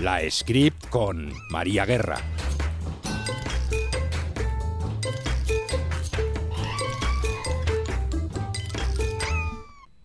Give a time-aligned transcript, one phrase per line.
[0.00, 2.18] La Script con María Guerra.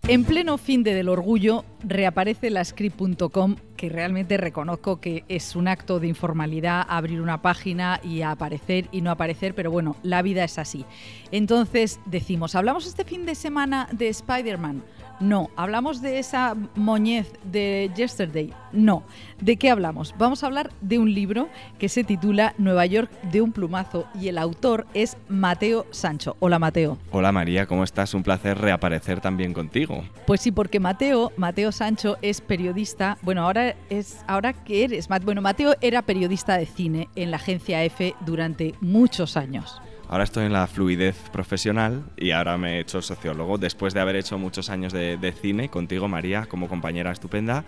[0.08, 5.68] En pleno fin de del orgullo, reaparece la script.com, que realmente reconozco que es un
[5.68, 10.44] acto de informalidad abrir una página y aparecer y no aparecer, pero bueno, la vida
[10.44, 10.86] es así.
[11.32, 14.84] Entonces decimos, ¿hablamos este fin de semana de Spider-Man?
[15.20, 15.50] No.
[15.56, 18.54] ¿Hablamos de esa moñez de Yesterday?
[18.72, 19.04] No.
[19.40, 20.14] ¿De qué hablamos?
[20.18, 24.28] Vamos a hablar de un libro que se titula Nueva York de un plumazo y
[24.28, 26.36] el autor es Mateo Sancho.
[26.40, 26.98] Hola Mateo.
[27.12, 28.14] Hola María, ¿cómo estás?
[28.14, 30.04] Un placer reaparecer también contigo.
[30.26, 33.18] Pues sí, porque Mateo, Mateo Sancho es periodista.
[33.22, 37.84] Bueno, ahora es ahora que eres, bueno, Mateo era periodista de cine en la agencia
[37.84, 39.82] F durante muchos años.
[40.10, 43.58] Ahora estoy en la fluidez profesional y ahora me he hecho sociólogo.
[43.58, 47.64] Después de haber hecho muchos años de, cine contigo, María, como compañera estupenda,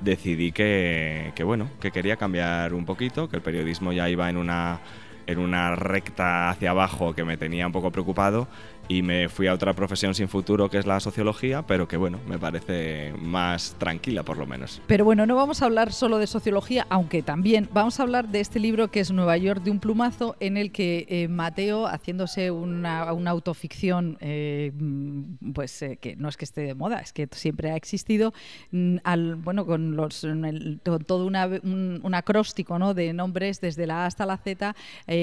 [0.00, 4.80] decidí que, bueno, que quería cambiar un poquito, que el periodismo ya iba en una,
[5.28, 8.48] en una recta hacia abajo que me tenía un poco preocupado
[8.88, 12.18] y me fui a otra profesión sin futuro que es la sociología, pero que bueno,
[12.26, 14.80] me parece más tranquila por lo menos.
[14.86, 18.40] Pero bueno, no vamos a hablar solo de sociología, aunque también vamos a hablar de
[18.40, 22.50] este libro que es Nueva York de un plumazo, en el que eh, Mateo, haciéndose
[22.50, 24.72] una, una autoficción, eh,
[25.52, 28.32] pues eh, que no es que esté de moda, es que siempre ha existido,
[28.72, 30.26] mm, al, bueno, con los,
[31.06, 32.94] todo una, un, acróstico ¿no?
[32.94, 34.74] de nombres desde la A hasta la Z,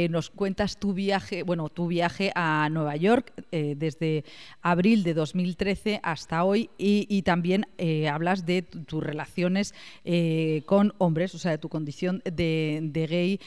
[0.10, 4.24] nos cuentas tu viaje, bueno, tu viaje a Nueva York eh, desde
[4.62, 11.34] abril de 2013 hasta hoy y, también eh, hablas de tus relaciones eh, con hombres,
[11.36, 13.40] o sea, de tu condición de, gay,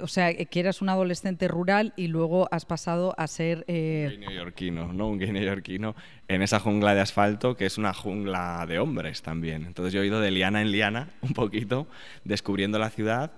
[0.00, 3.64] o sea, que eras un adolescente rural y luego has pasado a ser...
[3.66, 5.08] Gay neoyorquino, ¿no?
[5.08, 5.94] Un gay neoyorquino
[6.28, 9.64] en esa jungla de asfalto que es una jungla de hombres también.
[9.64, 11.86] Entonces yo he ido de liana en liana un poquito,
[12.24, 13.32] descubriendo la ciudad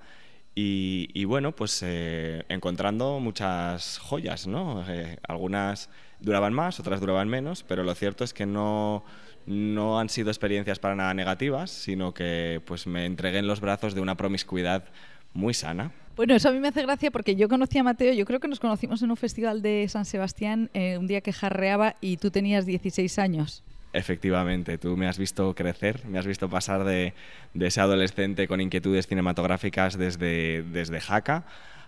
[0.55, 4.85] y, bueno, pues eh, encontrando muchas joyas, ¿no?
[4.89, 5.89] Eh, algunas
[6.21, 9.05] duraban más, otras duraban menos, pero lo cierto es que no,
[9.47, 13.95] no han sido experiencias para nada negativas, sino que pues me entregué en los brazos
[13.95, 14.85] de una promiscuidad
[15.33, 15.93] muy sana.
[16.17, 18.49] Bueno, eso a mí me hace gracia porque yo conocí a Mateo, yo creo que
[18.49, 22.31] nos conocimos en un festival de San Sebastián, eh, un día que jarreaba y tú
[22.31, 23.63] tenías 16 años.
[23.93, 27.13] Efectivamente, tú me has visto crecer, me has visto pasar de,
[27.59, 31.45] ese adolescente con inquietudes cinematográficas desde, desde Jaca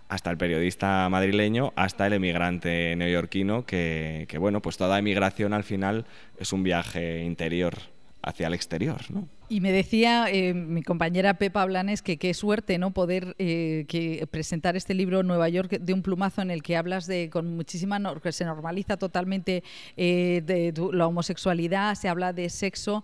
[0.09, 5.63] hasta el periodista madrileño, hasta el emigrante neoyorquino, que, que bueno, pues toda emigración al
[5.63, 6.05] final
[6.37, 7.92] es un viaje interior
[8.23, 9.01] hacia el exterior.
[9.09, 9.27] ¿no?
[9.49, 14.25] Y me decía eh, mi compañera Pepa Blanes que qué suerte no poder eh, que
[14.31, 17.99] presentar este libro Nueva York de un plumazo en el que hablas de con muchísima
[18.21, 19.63] que se normaliza totalmente
[19.97, 23.03] eh, de, la homosexualidad, se habla de sexo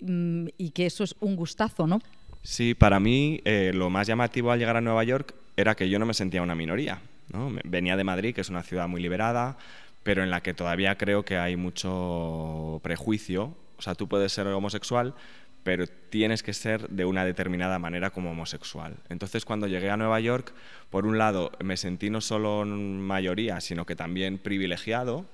[0.00, 2.00] mm, y que eso es un gustazo, ¿no?
[2.42, 6.06] Sí, para mí lo más llamativo al llegar a Nueva York era que yo no
[6.06, 7.02] me sentía una minoría.
[7.30, 7.50] ¿no?
[7.64, 9.58] Venía de Madrid, que es una ciudad muy liberada,
[10.02, 14.46] pero en la que todavía creo que hay mucho prejuicio o sea, tú puedes ser
[14.46, 15.14] homosexual,
[15.62, 18.96] pero tienes que ser de una determinada manera como homosexual.
[19.08, 20.52] Entonces, cuando llegué a Nueva York,
[20.90, 25.24] por un lado, me sentí no solo mayoría, sino que también privilegiado,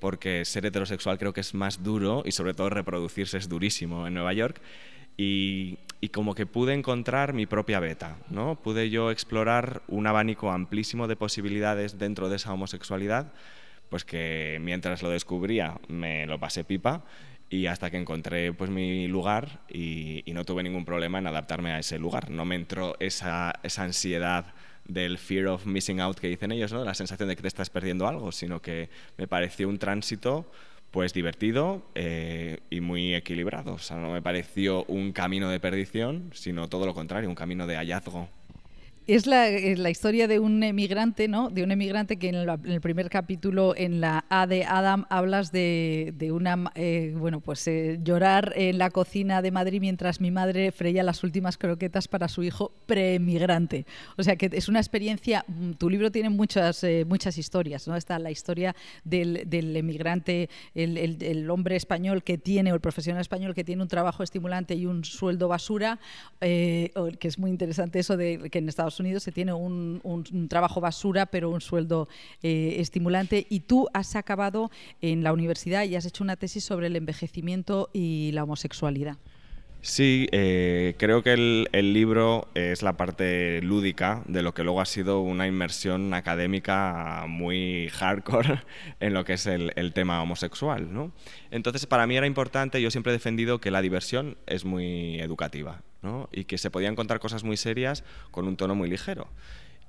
[0.00, 4.12] porque ser heterosexual creo que es más duro y sobre todo reproducirse es durísimo en
[4.12, 4.60] Nueva York.
[5.16, 8.56] Y, y, como que pude encontrar mi propia beta, ¿no?
[8.56, 13.32] Pude yo explorar un abanico amplísimo de posibilidades dentro de esa homosexualidad,
[13.88, 17.04] pues que mientras lo descubría me lo pasé pipa
[17.54, 21.78] y hasta que encontré pues mi lugar y, no tuve ningún problema en adaptarme a
[21.78, 22.28] ese lugar.
[22.28, 24.46] No me entró esa, esa ansiedad
[24.84, 26.84] del fear of missing out que dicen ellos, ¿no?
[26.84, 30.50] la sensación de que te estás perdiendo algo, sino que me pareció un tránsito
[30.90, 33.74] pues divertido eh, y muy equilibrado.
[33.74, 37.68] O sea, no me pareció un camino de perdición, sino todo lo contrario, un camino
[37.68, 38.28] de hallazgo.
[39.06, 39.50] Es la,
[39.90, 41.50] historia de un emigrante, ¿no?
[41.50, 46.30] De un emigrante que en, el primer capítulo, en la A de Adam, hablas de,
[46.32, 51.02] una, eh, bueno, pues eh, llorar en la cocina de Madrid mientras mi madre freía
[51.02, 53.84] las últimas croquetas para su hijo preemigrante.
[54.16, 55.44] O sea que es una experiencia.
[55.48, 57.96] Mm, tu libro tiene muchas, eh, muchas historias, ¿no?
[57.96, 58.74] Está la historia
[59.04, 59.46] del,
[59.76, 64.74] emigrante, el, hombre español que tiene o el profesional español que tiene un trabajo estimulante
[64.74, 66.00] y un sueldo basura,
[66.40, 66.90] que
[67.20, 71.50] es muy interesante eso de que en Estados Unidos se tiene un, trabajo basura, pero
[71.50, 72.08] un sueldo
[72.42, 73.46] eh, estimulante.
[73.48, 74.70] Y tú has acabado
[75.00, 79.16] en la universidad y has hecho una tesis sobre el envejecimiento y la homosexualidad.
[79.84, 84.86] Sí, eh, creo que el, libro es la parte lúdica de lo que luego ha
[84.86, 88.62] sido una inmersión académica muy hardcore
[89.00, 90.90] en lo que es el, el, tema homosexual.
[90.90, 91.12] ¿no?
[91.50, 95.82] Entonces, para mí era importante, yo siempre he defendido que la diversión es muy educativa.
[96.04, 96.28] ¿No?
[96.30, 99.28] y que se podían contar cosas muy serias con un tono muy ligero.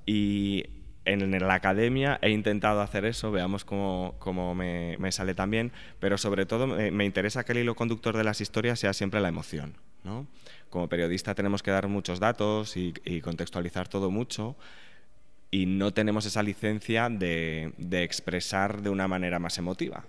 [0.06, 0.65] Y
[1.03, 6.17] en la academia he intentado hacer eso, veamos cómo, cómo me, me, sale también, pero
[6.17, 9.27] sobre todo me, me, interesa que el hilo conductor de las historias sea siempre la
[9.27, 9.75] emoción.
[10.03, 10.25] ¿no?
[10.69, 14.56] Como periodista tenemos que dar muchos datos y, y contextualizar todo mucho
[15.51, 20.06] y no tenemos esa licencia de, de expresar de una manera más emotiva.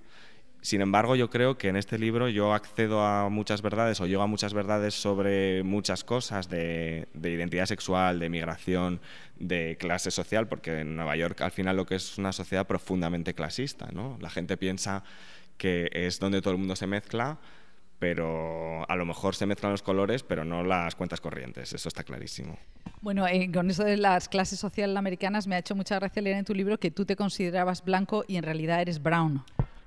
[0.67, 4.23] Sin embargo, yo creo que en este libro yo accedo a muchas verdades o llego
[4.23, 9.01] a muchas verdades sobre muchas cosas de, de, identidad sexual, de migración,
[9.39, 13.33] de clase social, porque en Nueva York al final lo que es una sociedad profundamente
[13.33, 13.87] clasista.
[13.93, 14.19] ¿no?
[14.21, 15.05] La gente piensa
[15.57, 17.39] que es donde todo el mundo se mezcla,
[18.01, 22.03] pero a lo mejor se mezclan los colores, pero no las cuentas corrientes, eso está
[22.03, 22.59] clarísimo.
[23.03, 26.39] Bueno, eh, con eso de las clases sociales americanas me ha hecho mucha gracia leer
[26.39, 29.45] en tu libro que tú te considerabas blanco y en realidad eres brown.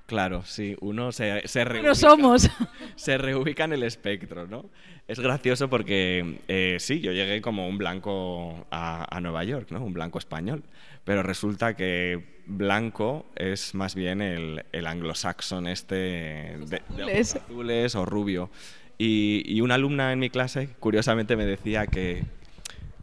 [0.09, 1.93] Claro, sí, uno se, se reubica.
[1.93, 2.49] somos.
[2.95, 4.65] Se reubica en el espectro, ¿no?
[5.07, 9.83] Es gracioso porque eh, sí, yo llegué como un blanco a, a, Nueva York, ¿no?
[9.83, 10.63] Un blanco español.
[11.03, 17.93] Pero resulta que blanco es más bien el, el anglosaxon este de, de ojos azules
[17.93, 18.49] o rubio.
[18.97, 22.23] Y, y una alumna en mi clase, curiosamente, me decía que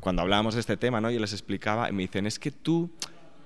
[0.00, 1.12] cuando hablábamos de este tema, ¿no?
[1.12, 2.90] Yo les explicaba y me dicen, es que tú,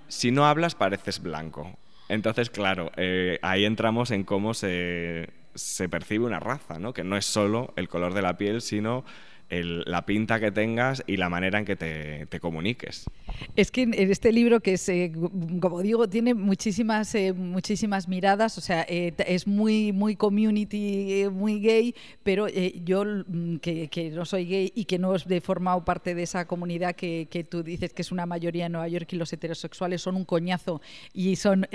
[0.08, 1.76] si no hablas, pareces blanco.
[2.10, 6.92] Entonces, claro, eh, ahí entramos en cómo se, se, percibe una raza, ¿no?
[6.92, 9.04] que no es solo el color de la piel, sino
[9.48, 13.08] el, la pinta que tengas y la manera en que te, te, comuniques.
[13.56, 15.12] Es que en este libro, que es, eh,
[15.60, 21.60] como digo, tiene muchísimas, eh, muchísimas miradas, o sea, eh, es muy, muy community, muy
[21.60, 26.22] gay, pero yo, mm, que, no soy gay y que no he formado parte de
[26.22, 29.32] esa comunidad que, que, tú dices que es una mayoría en Nueva York y los
[29.32, 30.80] heterosexuales son un coñazo
[31.12, 31.66] y son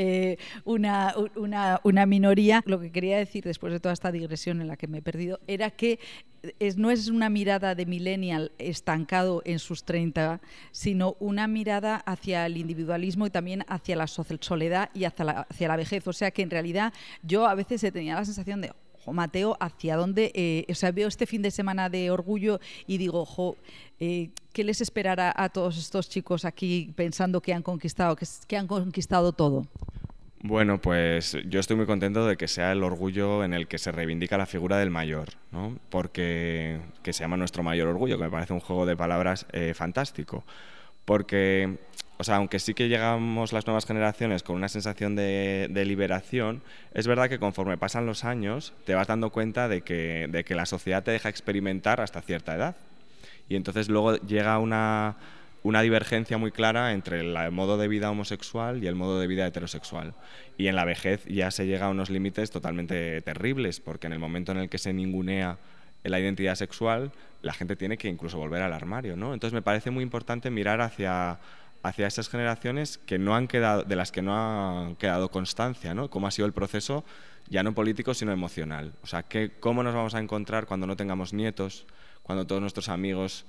[0.63, 4.78] una, una, una minoría, lo que quería decir después de toda esta digresión en la
[4.78, 6.00] que me he perdido era que
[6.78, 10.42] no es una mirada de millennial estancado en sus 30,
[10.72, 15.68] sino una mirada hacia el individualismo y también hacia la soledad y hacia la, hacia
[15.68, 16.07] la vejez.
[16.07, 16.94] O sea que en realidad
[17.24, 20.31] yo a veces tenía la sensación de, ojo, Mateo, ¿hacia dónde?
[20.33, 23.57] Eh, o sea, veo este fin de semana de orgullo y digo, ojo,
[24.00, 28.57] eh, ¿qué les esperará a todos estos chicos aquí pensando que han conquistado, que, que
[28.57, 29.68] han conquistado todo?
[30.47, 33.92] Bueno, pues yo estoy muy contento de que sea el orgullo en el que se
[33.92, 35.80] reivindica la figura del mayor, ¿no?
[35.89, 39.74] porque que se llama nuestro mayor orgullo, que me parece un juego de palabras eh,
[39.74, 40.44] fantástico.
[41.06, 41.78] Porque,
[42.18, 46.62] o sea, aunque sí que llegamos las nuevas generaciones con una sensación de, liberación,
[46.94, 50.56] es verdad que conforme pasan los años te vas dando cuenta de que, de que
[50.56, 52.75] la sociedad te deja experimentar hasta cierta edad.
[53.48, 55.18] Y entonces luego llega una
[55.66, 59.48] una divergencia muy clara entre el modo de vida homosexual y el modo de vida
[59.48, 60.13] heterosexual.
[60.60, 64.19] Y en la vejez ya se llega a unos límites totalmente terribles, porque en el
[64.19, 65.57] momento en el que se ningunea
[66.10, 67.12] la identidad sexual,
[67.42, 69.34] la gente tiene que incluso volver al armario, ¿no?
[69.34, 71.40] Entonces me parece muy importante mirar hacia
[71.88, 76.10] hacia esas generaciones que no han quedado, de las que no ha quedado constancia, ¿no?
[76.10, 77.06] Cómo ha sido el proceso,
[77.48, 78.94] ya no político, sino emocional.
[79.04, 79.24] O sea,
[79.60, 81.86] cómo nos vamos a encontrar cuando no tengamos nietos,
[82.24, 83.46] cuando todos nuestros amigos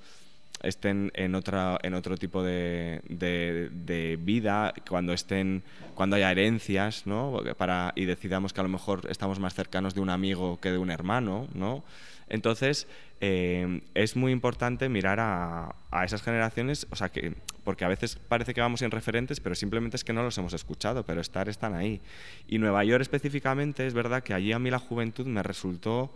[0.63, 5.63] estén en, otra, en otro tipo de, de, vida, cuando, estén,
[5.95, 7.41] cuando haya herencias, ¿no?
[7.57, 10.77] Para, y decidamos que a lo mejor estamos más cercanos de un amigo que de
[10.77, 11.47] un hermano.
[11.53, 11.83] ¿no?
[12.29, 12.87] Entonces,
[13.21, 17.33] eh, es muy importante mirar a, a, esas generaciones, o sea, que,
[17.63, 20.53] porque a veces parece que vamos sin referentes, pero simplemente es que no los hemos
[20.53, 22.01] escuchado, pero estar están ahí.
[22.47, 26.11] Y Nueva York específicamente, es verdad que allí a mí la juventud me resultó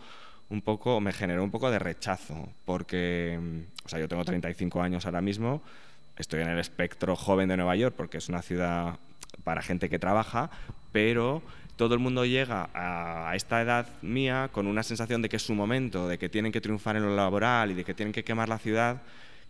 [0.51, 3.39] un poco, me generó un poco de rechazo, porque,
[3.85, 5.63] o sea, yo tengo 35 años ahora mismo,
[6.17, 8.99] estoy en el espectro joven de Nueva York, porque es una ciudad
[9.45, 10.51] para gente que trabaja,
[10.91, 11.41] pero
[11.77, 15.55] todo el mundo llega a esta edad mía con una sensación de que es su
[15.55, 18.49] momento, de que tienen que triunfar en lo laboral y de que tienen que quemar
[18.49, 19.01] la ciudad,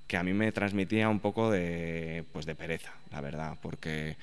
[0.05, 4.17] que a mí me transmitía un poco de, pues de pereza, la verdad, porque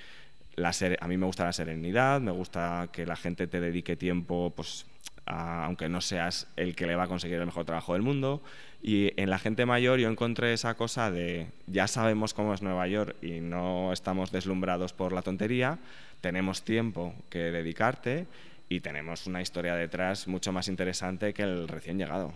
[0.55, 4.53] la a mí me gusta la serenidad, me gusta que la gente te dedique tiempo,
[4.55, 4.87] pues
[5.29, 8.43] aunque no seas el que le va a conseguir el mejor trabajo del mundo.
[8.83, 12.87] Y en la gente mayor yo encontré esa cosa de ya sabemos cómo es Nueva
[12.89, 15.79] York y no estamos deslumbrados por la tontería,
[16.21, 18.27] tenemos tiempo que dedicarte
[18.69, 22.33] y tenemos una historia detrás mucho más interesante que el recién llegado.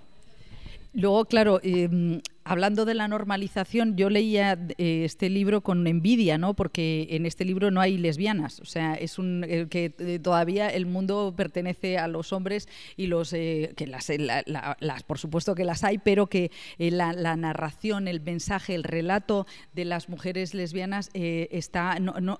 [0.94, 6.54] Luego, claro, eh, hablando de la normalización, yo leía eh, este libro con envidia, ¿no?
[6.54, 10.68] Porque en este libro no hay lesbianas, o sea, es un eh, que eh, todavía
[10.68, 15.54] el mundo pertenece a los hombres y los que las, la, la, las, por supuesto
[15.54, 21.10] que las hay, pero que la, narración, el mensaje, el relato de las mujeres lesbianas
[21.14, 22.38] está no, no,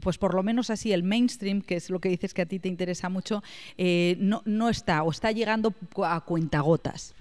[0.00, 2.58] pues por lo menos así el mainstream, que es lo que dices que a ti
[2.58, 3.42] te interesa mucho,
[4.18, 7.14] no, no está o está llegando a cuentagotas.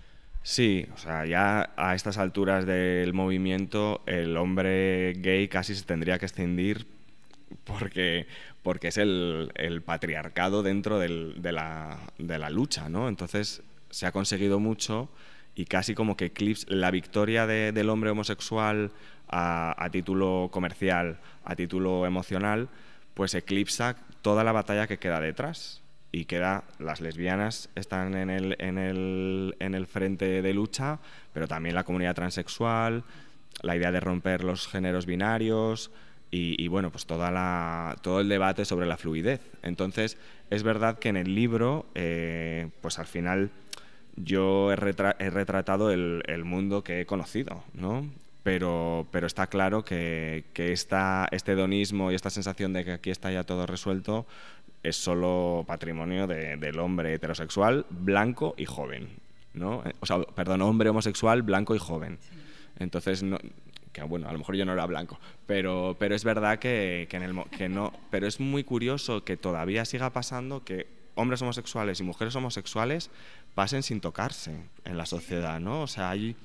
[0.43, 6.17] Sí, o sea, ya a estas alturas del movimiento el hombre gay casi se tendría
[6.17, 6.87] que extinguir
[7.63, 8.25] porque,
[8.63, 9.51] porque es el,
[9.85, 11.09] patriarcado dentro de,
[11.51, 13.07] la, de, la, lucha, ¿no?
[13.07, 15.09] Entonces se ha conseguido mucho
[15.53, 18.91] y casi como que eclipse la victoria del hombre homosexual
[19.27, 22.69] a, título comercial, a título emocional,
[23.13, 25.80] pues eclipsa toda la batalla que queda detrás
[26.11, 30.99] y queda las lesbianas están en el, en el, en el frente de lucha,
[31.33, 33.03] pero también la comunidad transexual,
[33.61, 35.91] la idea de romper los géneros binarios
[36.33, 39.41] y, bueno, pues toda la, todo el debate sobre la fluidez.
[39.63, 40.17] Entonces,
[40.49, 43.51] es verdad que en el libro, eh, pues al final
[44.15, 48.09] yo he, retratado el, mundo que he conocido, ¿no?
[48.43, 53.29] Pero, pero está claro que, que este hedonismo y esta sensación de que aquí está
[53.29, 54.25] ya todo resuelto
[54.83, 59.09] es solo patrimonio del hombre heterosexual, blanco y joven.
[59.53, 59.83] ¿no?
[59.99, 62.19] O sea, perdón, hombre homosexual, blanco y joven.
[62.79, 63.37] Entonces, no,
[63.91, 67.17] que bueno, a lo mejor yo no era blanco, pero, pero es verdad que, que,
[67.17, 71.99] en el, que no, pero es muy curioso que todavía siga pasando que hombres homosexuales
[71.99, 73.09] y mujeres homosexuales
[73.53, 75.81] pasen sin tocarse en la sociedad, ¿no?
[75.81, 76.35] O sea, hay,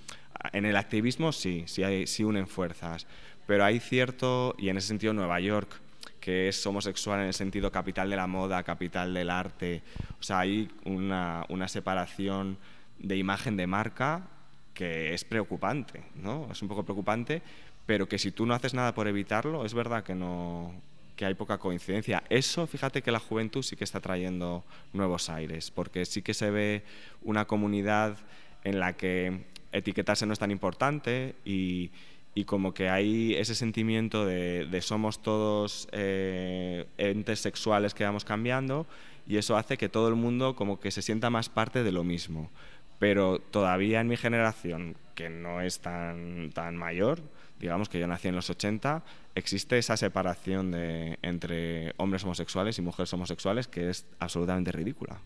[0.53, 3.07] en el activismo sí, sí, hay, sí unen fuerzas,
[3.47, 5.81] pero hay cierto, y en ese sentido Nueva York
[6.27, 9.85] que es homosexual en el sentido capital de la moda, capital del arte.
[10.19, 12.59] O sea, hay una, una separación
[12.99, 14.27] de imagen de marca
[14.75, 16.49] que es preocupante, ¿no?
[16.51, 17.43] Es un poco preocupante,
[17.87, 20.75] pero que si tú no haces nada por evitarlo, es verdad que no
[21.15, 22.25] que hay poca coincidencia.
[22.29, 26.51] Eso, fíjate que la juventud sí que está trayendo nuevos aires, porque sí que se
[26.51, 26.83] ve
[27.23, 28.19] una comunidad
[28.65, 31.93] en la que etiquetarse no es tan importante y,
[32.37, 38.87] y como que hay ese sentimiento de, somos todos eh, entes sexuales que vamos cambiando
[39.27, 42.05] y eso hace que todo el mundo como que se sienta más parte de lo
[42.05, 42.51] mismo.
[42.99, 47.23] Pero todavía en mi generación, que no es tan, tan mayor,
[47.59, 49.03] digamos que yo nací en los 80,
[49.35, 55.23] existe esa separación de, entre hombres homosexuales y mujeres homosexuales que es absolutamente ridícula.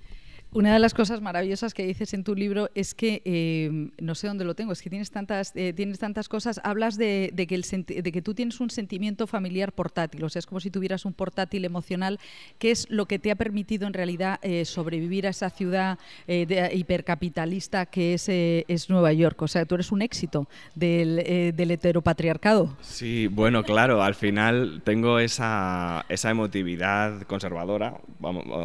[0.53, 4.27] Una de las cosas maravillosas que dices en tu libro es que, eh, no sé
[4.27, 7.65] dónde lo tengo, es que tienes tantas, eh, tienes tantas cosas, hablas de, que el
[7.87, 11.13] de que tú tienes un sentimiento familiar portátil, o sea, es como si tuvieras un
[11.13, 12.19] portátil emocional,
[12.59, 17.87] que es lo que te ha permitido en realidad eh, sobrevivir a esa ciudad hipercapitalista
[17.87, 22.77] que es, es, Nueva York, o sea, tú eres un éxito del, del heteropatriarcado.
[22.81, 28.01] Sí, bueno, claro, al final tengo esa, esa emotividad conservadora,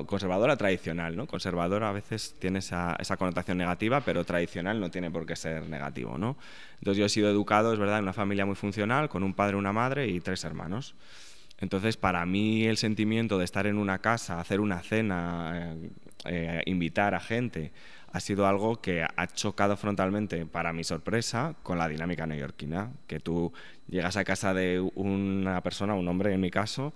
[0.07, 1.27] conservadora tradicional, ¿no?
[1.27, 6.17] Conservadora a veces tiene esa, connotación negativa, pero tradicional no tiene por qué ser negativo,
[6.17, 6.37] ¿no?
[6.79, 9.55] Entonces yo he sido educado, es verdad, en una familia muy funcional, con un padre,
[9.55, 10.95] una madre y tres hermanos.
[11.57, 15.89] Entonces, para mí el sentimiento de estar en una casa, hacer una cena, eh,
[16.25, 17.71] eh, invitar a gente,
[18.11, 23.19] ha sido algo que ha chocado frontalmente, para mi sorpresa, con la dinámica neoyorquina, que
[23.19, 23.51] tú
[23.87, 26.93] llegas a casa de una persona, un hombre en mi caso,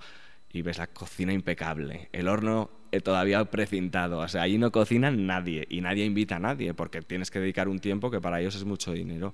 [0.52, 2.70] y ves la cocina impecable, el horno
[3.04, 7.32] todavía precintado, o sea, allí no cocina nadie y nadie invita a nadie porque tienes
[7.32, 9.34] que dedicar un tiempo que para ellos es mucho dinero.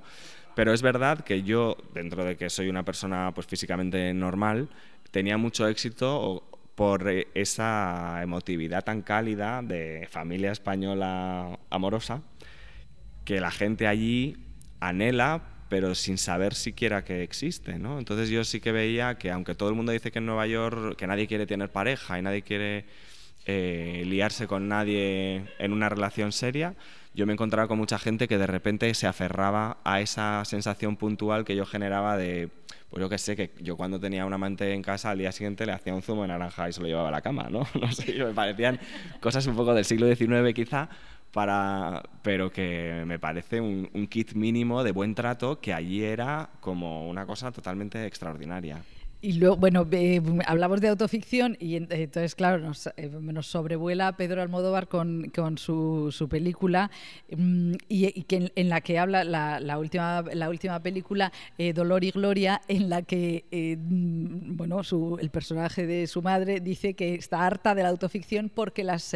[0.56, 4.70] Pero es verdad que yo, dentro de que soy una persona pues físicamente normal,
[5.12, 6.44] tenía mucho éxito
[6.76, 12.22] por eh, esa emotividad tan cálida de familia española amorosa
[13.24, 14.38] que la gente allí
[14.80, 17.98] anhela pero sin saber siquiera que existe, ¿no?
[17.98, 20.96] Entonces yo sí que veía que aunque todo el mundo dice que en Nueva York
[20.96, 22.86] que nadie quiere tener pareja y nadie quiere
[23.46, 26.76] eh, liarse con nadie en una relación seria,
[27.14, 31.46] yo me encontraba con mucha gente que de repente se aferraba a esa sensación puntual
[31.46, 32.50] que yo generaba de,
[32.90, 35.66] pues yo que sé, que yo cuando tenía un amante en casa al día siguiente
[35.66, 37.66] le hacía un zumo de naranja y se lo llevaba a la cama, ¿no?
[37.80, 38.80] No sé, me parecían
[39.22, 40.90] cosas un poco del siglo XIX quizá,
[41.32, 46.50] para, pero que me parece un, un, kit mínimo de buen trato que allí era
[46.60, 48.82] como una cosa totalmente extraordinaria.
[49.22, 49.88] Y luego, bueno,
[50.46, 53.10] hablamos de autoficción y entonces, claro, nos, eh,
[53.42, 56.92] sobrevuela Pedro Almodóvar con, con su, su, película
[57.36, 62.04] mm, y, que en, la que habla la, la, última, la última película, eh, Dolor
[62.04, 66.94] y Gloria, en la que, eh, mm, bueno, su, el personaje de su madre dice
[66.94, 69.16] que está harta de la autoficción porque las,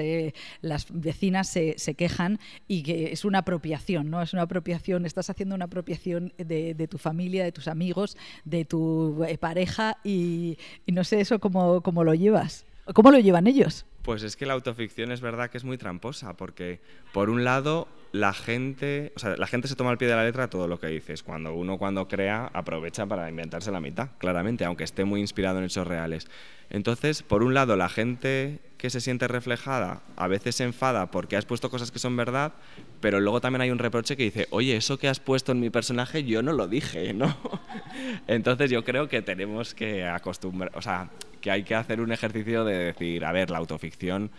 [0.61, 4.21] las vecinas se, se, quejan y que es una apropiación, ¿no?
[4.21, 8.65] Es una apropiación, estás haciendo una apropiación de, de tu familia, de tus amigos, de
[8.65, 12.65] tu pareja y, no sé eso cómo, cómo lo llevas.
[12.93, 13.85] ¿Cómo lo llevan ellos?
[14.01, 16.79] Pues es que la autoficción es verdad que es muy tramposa, porque
[17.13, 20.23] por un lado la gente, o sea, la gente se toma al pie de la
[20.23, 21.21] letra todo lo que dices.
[21.21, 25.65] Cuando uno cuando crea aprovecha para inventarse la mitad, claramente, aunque esté muy inspirado en
[25.65, 26.27] hechos reales.
[26.69, 31.35] Entonces, por un lado, la gente que se siente reflejada a veces se enfada porque
[31.35, 32.53] has puesto cosas que son verdad,
[33.01, 35.69] pero luego también hay un reproche que dice, oye, eso que has puesto en mi
[35.69, 37.35] personaje yo no lo dije, ¿no?
[38.27, 41.09] Entonces yo creo que tenemos que acostumbrar, o sea,
[41.41, 44.31] que hay que hacer un ejercicio de decir, a ver, la autoficción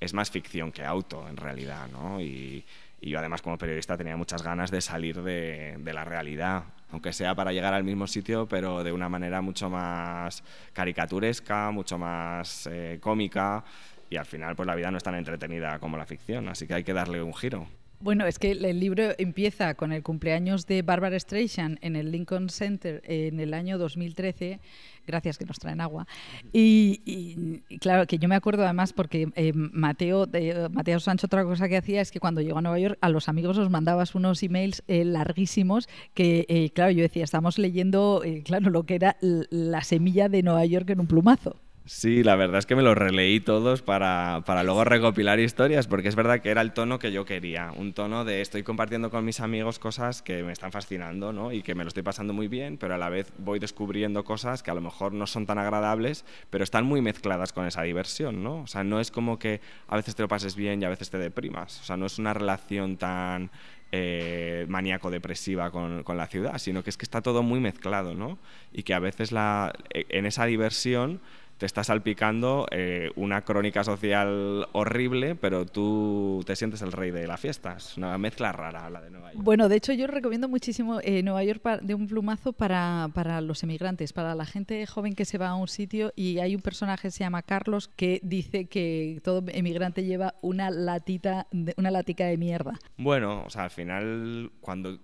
[0.00, 2.20] es más ficción que auto en realidad, ¿no?
[2.20, 2.64] Y,
[3.00, 7.52] yo además como periodista tenía muchas ganas de salir de, la realidad, aunque sea para
[7.52, 10.42] llegar al mismo sitio, pero de una manera mucho más
[10.72, 13.64] caricaturesca, mucho más eh, cómica,
[14.10, 16.74] y al final pues la vida no es tan entretenida como la ficción, así que
[16.74, 17.66] hay que darle un giro.
[18.00, 22.48] Bueno, es que el libro empieza con el cumpleaños de Barbara Streisand en el Lincoln
[22.48, 24.60] Center en el año 2013
[25.08, 26.06] gracias que nos traen agua.
[26.52, 30.28] Y, claro, que yo me acuerdo además porque eh, Mateo,
[30.70, 33.28] Mateo Sancho otra cosa que hacía es que cuando llegó a Nueva York a los
[33.28, 38.70] amigos os mandabas unos emails eh, larguísimos que, eh, claro, yo decía, estamos leyendo, claro,
[38.70, 41.56] lo que era la semilla de Nueva York en un plumazo.
[41.88, 46.08] Sí, la verdad es que me los releí todos para, para, luego recopilar historias, porque
[46.08, 49.24] es verdad que era el tono que yo quería, un tono de estoy compartiendo con
[49.24, 51.50] mis amigos cosas que me están fascinando ¿no?
[51.50, 54.62] y que me lo estoy pasando muy bien, pero a la vez voy descubriendo cosas
[54.62, 58.42] que a lo mejor no son tan agradables, pero están muy mezcladas con esa diversión,
[58.42, 58.60] ¿no?
[58.60, 61.08] O sea, no es como que a veces te lo pases bien y a veces
[61.08, 63.50] te deprimas, o sea, no es una relación tan
[63.92, 68.38] eh, maníaco-depresiva con, con, la ciudad, sino que es que está todo muy mezclado, ¿no?
[68.74, 71.22] Y que a veces la, en esa diversión
[71.58, 77.26] te está salpicando eh, una crónica social horrible, pero tú te sientes el rey de
[77.26, 77.74] la fiesta.
[77.76, 79.44] Es una mezcla rara la de Nueva York.
[79.44, 83.64] Bueno, de hecho yo recomiendo muchísimo eh, Nueva York de un plumazo para, para, los
[83.64, 87.08] emigrantes, para la gente joven que se va a un sitio y hay un personaje
[87.08, 92.36] que se llama Carlos que dice que todo emigrante lleva una latita, una latica de
[92.36, 92.78] mierda.
[92.96, 94.98] Bueno, o sea, al final cuando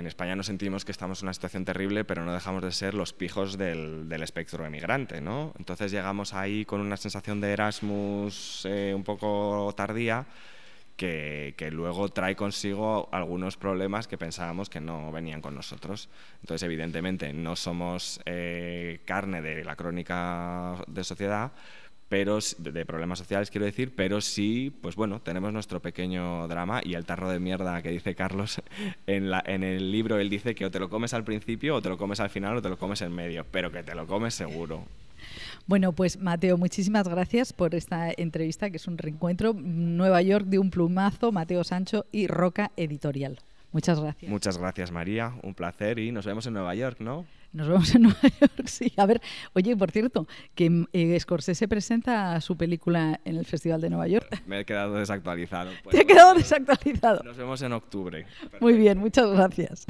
[0.00, 2.94] en España nos sentimos que estamos en una situación terrible, pero no dejamos de ser
[2.94, 5.52] los pijos del, espectro emigrante, ¿no?
[5.58, 10.26] Entonces llegamos ahí con una sensación de Erasmus eh, un poco tardía,
[10.96, 16.08] que, que, luego trae consigo algunos problemas que pensábamos que no venían con nosotros.
[16.42, 21.52] Entonces, evidentemente, no somos eh, carne de la crónica de sociedad,
[22.10, 26.94] pero de problemas sociales quiero decir, pero sí, pues bueno, tenemos nuestro pequeño drama y
[26.94, 28.60] el tarro de mierda que dice Carlos
[29.06, 31.80] en, la, en el libro, él dice que o te lo comes al principio, o
[31.80, 34.08] te lo comes al final, o te lo comes en medio, pero que te lo
[34.08, 34.82] comes seguro.
[35.68, 39.54] Bueno, pues Mateo, muchísimas gracias por esta entrevista, que es un reencuentro.
[39.54, 43.38] Nueva York de un plumazo, Mateo Sancho y Roca Editorial.
[43.70, 44.28] Muchas gracias.
[44.28, 45.32] Muchas gracias, María.
[45.44, 47.24] Un placer y nos vemos en Nueva York, ¿no?
[47.52, 48.92] Nos vemos en Nueva York, sí.
[48.96, 49.20] A ver,
[49.54, 54.42] oye, por cierto, que eh, Scorsese presenta su película en el Festival de Nueva York.
[54.46, 55.70] Me he quedado desactualizado.
[55.90, 57.22] Te he quedado desactualizado.
[57.24, 58.26] Nos vemos en octubre.
[58.60, 59.86] Muy bien, muchas gracias.